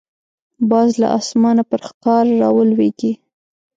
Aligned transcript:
باز 0.69 0.89
له 1.01 1.07
اسمانه 1.19 1.63
پر 1.69 1.81
ښکار 1.87 2.25
راولويږي 2.41 3.11